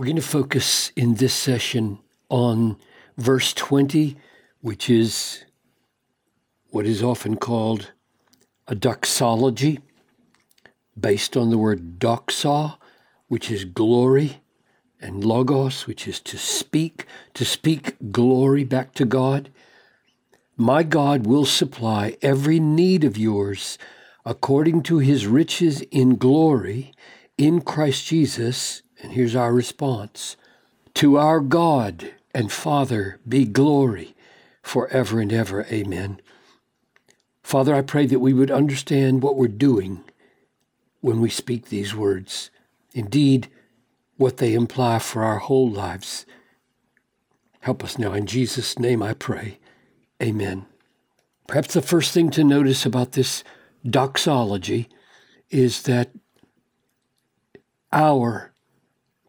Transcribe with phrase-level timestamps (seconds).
[0.00, 1.98] We're going to focus in this session
[2.30, 2.78] on
[3.18, 4.16] verse 20,
[4.62, 5.44] which is
[6.70, 7.92] what is often called
[8.66, 9.80] a doxology,
[10.98, 12.78] based on the word doxa,
[13.28, 14.40] which is glory,
[15.02, 17.04] and logos, which is to speak,
[17.34, 19.50] to speak glory back to God.
[20.56, 23.76] My God will supply every need of yours
[24.24, 26.94] according to his riches in glory
[27.36, 28.80] in Christ Jesus.
[29.02, 30.36] And here's our response
[30.94, 34.14] To our God and Father be glory
[34.62, 35.64] forever and ever.
[35.64, 36.20] Amen.
[37.42, 40.04] Father, I pray that we would understand what we're doing
[41.00, 42.50] when we speak these words,
[42.94, 43.48] indeed,
[44.16, 46.26] what they imply for our whole lives.
[47.60, 48.12] Help us now.
[48.12, 49.58] In Jesus' name I pray.
[50.22, 50.66] Amen.
[51.46, 53.42] Perhaps the first thing to notice about this
[53.84, 54.88] doxology
[55.50, 56.10] is that
[57.92, 58.52] our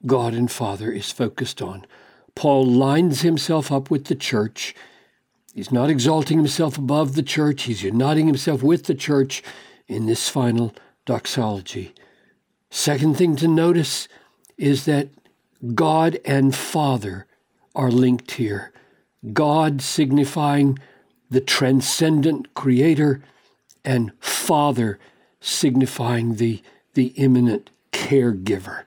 [0.05, 1.85] God and Father is focused on.
[2.35, 4.73] Paul lines himself up with the church
[5.53, 9.43] He's not exalting himself above the church, he's uniting himself with the church
[9.87, 10.73] in this final
[11.05, 11.93] doxology.
[12.69, 14.07] Second thing to notice
[14.57, 15.09] is that
[15.75, 17.27] God and Father
[17.75, 18.71] are linked here.
[19.33, 20.79] God signifying
[21.29, 23.21] the transcendent creator,
[23.85, 24.99] and Father
[25.39, 26.61] signifying the,
[26.93, 28.83] the immanent caregiver.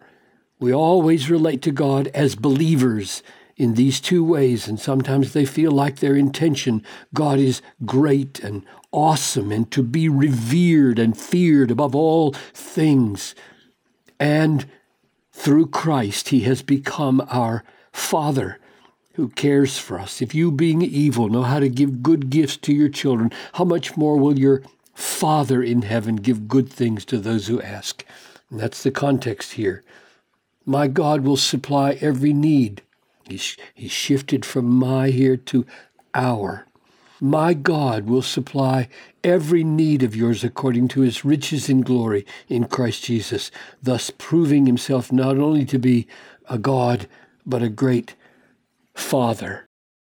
[0.65, 3.23] We always relate to God as believers
[3.55, 8.65] in these two ways, and sometimes they feel like their intention God is great and
[8.91, 13.35] awesome and to be revered and feared above all things.
[14.19, 14.65] And
[15.35, 17.63] through Christ, He has become our
[17.93, 18.59] Father
[19.17, 20.23] who cares for us.
[20.23, 23.99] If you, being evil, know how to give good gifts to your children, how much
[23.99, 24.63] more will your
[24.95, 28.03] Father in heaven give good things to those who ask?
[28.49, 29.85] And that's the context here.
[30.67, 32.83] My God will supply every need
[33.29, 35.67] He's, he shifted from my here to
[36.15, 36.67] our.
[37.21, 38.89] My God will supply
[39.23, 43.51] every need of yours according to his riches in glory in Christ Jesus,
[43.83, 46.07] thus proving himself not only to be
[46.49, 47.07] a God,
[47.47, 48.15] but a great
[48.95, 49.67] Father.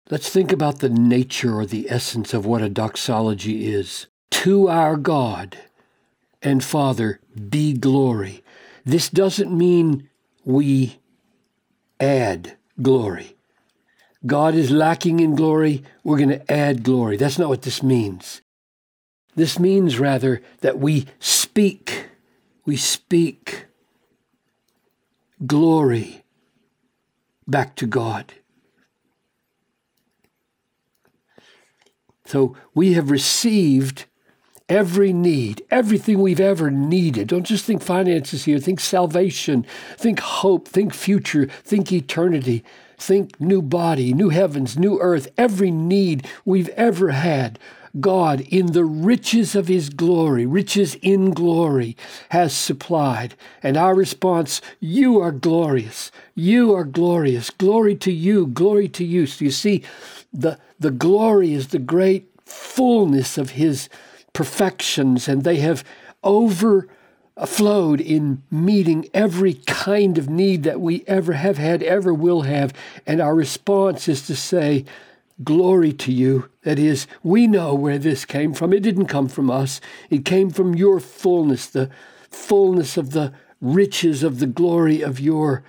[0.10, 4.08] Let's think about the nature or the essence of what a doxology is.
[4.32, 5.58] To our God
[6.42, 8.44] and Father be glory.
[8.84, 10.10] This doesn't mean
[10.46, 11.00] we
[12.00, 13.36] add glory.
[14.26, 17.18] God is lacking in glory, we're going to add glory.
[17.18, 18.42] That's not what this means.
[19.36, 22.08] This means rather that we speak,
[22.66, 23.66] we speak
[25.46, 26.24] glory
[27.48, 28.34] back to God.
[32.26, 34.06] So we have received
[34.74, 37.28] every need, everything we've ever needed.
[37.28, 39.66] Don't just think finances here, think salvation,
[39.98, 42.64] think hope, think future, think eternity,
[42.98, 47.60] think new body, new heavens, new earth, every need we've ever had.
[48.00, 51.96] God, in the riches of His glory, riches in glory,
[52.30, 53.36] has supplied.
[53.62, 56.12] And our response, You are glorious.
[56.34, 57.52] You are glorious.
[57.52, 58.48] Glory to you.
[58.48, 59.28] Glory to you.
[59.28, 59.84] So you see,
[60.34, 63.90] the, the glory is the great fullness of His
[64.34, 65.84] perfections, and they have
[66.24, 72.74] overflowed in meeting every kind of need that we ever have had, ever will have.
[73.06, 74.86] And our response is to say,
[75.44, 76.50] Glory to you.
[76.64, 78.72] That is, we know where this came from.
[78.72, 81.90] It didn't come from us, it came from your fullness, the
[82.30, 85.64] fullness of the riches of the glory of your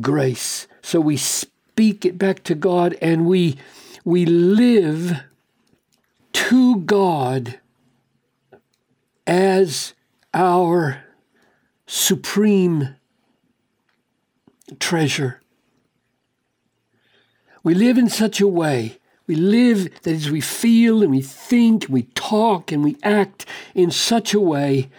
[0.00, 0.66] grace.
[0.82, 3.56] So we speak it back to God and we,
[4.04, 5.22] we live
[6.32, 7.60] to God
[9.26, 9.94] as
[10.32, 11.04] our
[11.86, 12.96] supreme
[14.78, 15.40] treasure.
[17.62, 21.84] We live in such a way, we live that as we feel and we think
[21.84, 24.90] and we talk and we act in such a way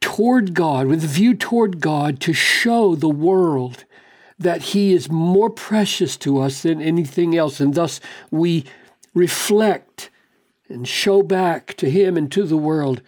[0.00, 3.84] toward God, with a view toward God to show the world
[4.38, 8.00] that He is more precious to us than anything else, and thus
[8.30, 8.64] we
[9.12, 10.09] reflect
[10.70, 13.02] and show back to him and to the world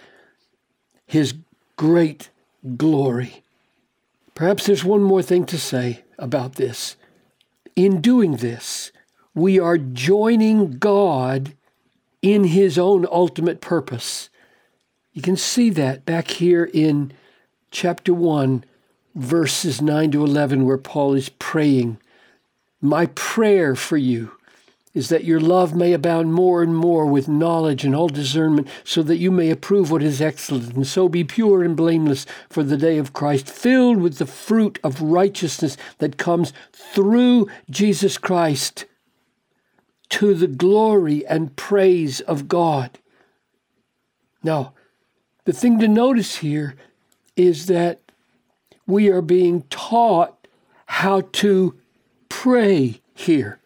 [1.06, 1.34] his
[1.76, 2.30] great
[2.76, 3.42] glory.
[4.34, 6.96] Perhaps there's one more thing to say about this.
[7.76, 8.92] In doing this,
[9.34, 11.54] we are joining God
[12.22, 14.30] in his own ultimate purpose.
[15.12, 17.12] You can see that back here in
[17.70, 18.64] chapter 1,
[19.14, 21.98] verses 9 to 11, where Paul is praying.
[22.80, 24.32] My prayer for you
[24.94, 29.02] is that your love may abound more and more with knowledge and all discernment, so
[29.02, 32.76] that you may approve what is excellent, and so be pure and blameless for the
[32.76, 38.84] day of Christ, filled with the fruit of righteousness that comes through Jesus Christ
[40.10, 42.98] to the glory and praise of God.
[44.42, 44.74] Now,
[45.44, 46.76] the thing to notice here
[47.34, 47.98] is that
[48.86, 50.46] we are being taught
[50.84, 51.74] how to
[52.28, 53.58] pray here.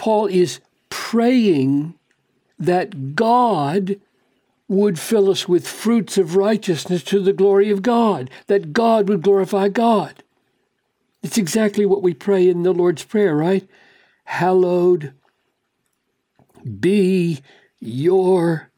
[0.00, 1.92] Paul is praying
[2.58, 4.00] that God
[4.66, 9.20] would fill us with fruits of righteousness to the glory of God, that God would
[9.20, 10.22] glorify God.
[11.22, 13.68] It's exactly what we pray in the Lord's Prayer, right?
[14.24, 15.12] Hallowed
[16.80, 17.42] be
[17.78, 18.70] your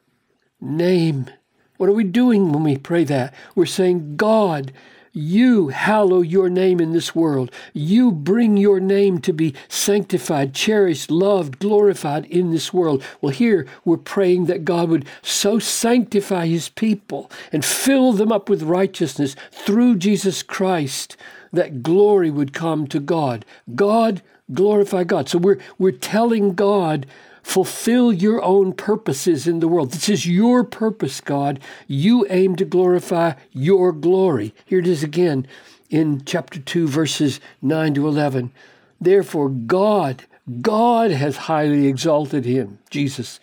[0.60, 1.30] name.
[1.76, 3.32] What are we doing when we pray that?
[3.54, 4.72] We're saying, God,
[5.12, 7.50] you hallow your name in this world.
[7.74, 13.04] You bring your name to be sanctified, cherished, loved, glorified in this world.
[13.20, 18.48] Well, here we're praying that God would so sanctify his people and fill them up
[18.48, 21.16] with righteousness through Jesus Christ
[21.52, 23.44] that glory would come to God.
[23.74, 24.22] God,
[24.52, 25.28] glorify God.
[25.28, 27.06] So we're, we're telling God,
[27.42, 29.90] Fulfill your own purposes in the world.
[29.92, 31.60] This is your purpose, God.
[31.86, 34.54] You aim to glorify your glory.
[34.64, 35.46] Here it is again
[35.90, 38.52] in chapter 2, verses 9 to 11.
[39.00, 40.24] Therefore, God,
[40.60, 43.40] God has highly exalted him, Jesus,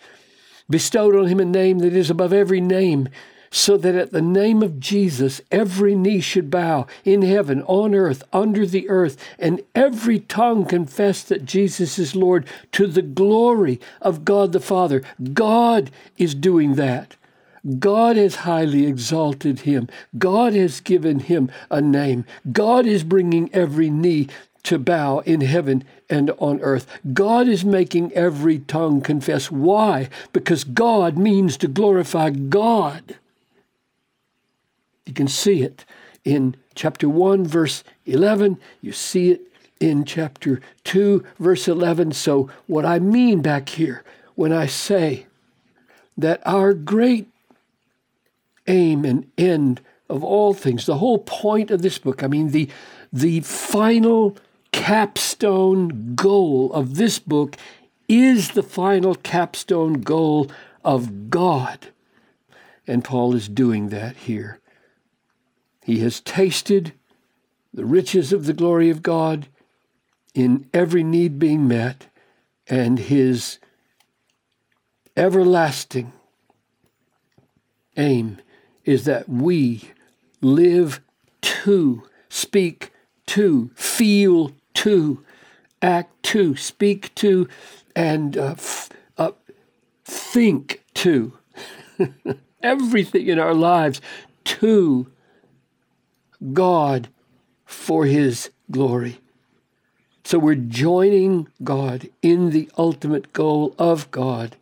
[0.68, 3.08] bestowed on him a name that is above every name
[3.50, 8.22] so that at the name of Jesus every knee should bow in heaven, on earth,
[8.32, 14.24] under the earth, and every tongue confess that Jesus is Lord to the glory of
[14.24, 15.02] God the Father.
[15.32, 17.16] God is doing that.
[17.78, 19.88] God has highly exalted him.
[20.16, 22.24] God has given him a name.
[22.50, 24.28] God is bringing every knee
[24.62, 26.86] to bow in heaven and on earth.
[27.12, 29.50] God is making every tongue confess.
[29.50, 30.08] Why?
[30.32, 33.16] Because God means to glorify God.
[35.10, 35.84] You can see it
[36.24, 38.60] in chapter 1, verse 11.
[38.80, 39.40] You see it
[39.80, 42.12] in chapter 2, verse 11.
[42.12, 44.04] So, what I mean back here
[44.36, 45.26] when I say
[46.16, 47.26] that our great
[48.68, 52.68] aim and end of all things, the whole point of this book, I mean, the,
[53.12, 54.36] the final
[54.70, 57.56] capstone goal of this book
[58.08, 60.52] is the final capstone goal
[60.84, 61.88] of God.
[62.86, 64.59] And Paul is doing that here.
[65.84, 66.92] He has tasted
[67.72, 69.48] the riches of the glory of God
[70.34, 72.06] in every need being met,
[72.68, 73.58] and his
[75.16, 76.12] everlasting
[77.96, 78.38] aim
[78.84, 79.90] is that we
[80.40, 81.00] live
[81.40, 82.92] to, speak
[83.26, 85.24] to, feel to,
[85.82, 87.48] act to, speak to,
[87.94, 88.88] and uh, f-
[89.18, 89.32] uh,
[90.04, 91.36] think to.
[92.62, 94.00] Everything in our lives
[94.44, 95.10] to
[96.52, 97.08] God
[97.64, 99.20] for his glory.
[100.24, 104.56] So we're joining God in the ultimate goal of God,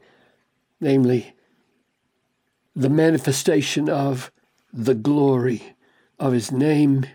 [0.81, 1.35] namely
[2.75, 4.31] the manifestation of
[4.73, 5.75] the glory
[6.19, 7.07] of his name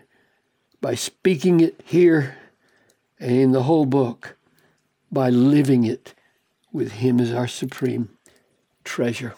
[0.80, 2.36] by speaking it here
[3.18, 4.36] and in the whole book,
[5.10, 6.14] by living it
[6.72, 8.10] with him as our supreme
[8.84, 9.34] treasure.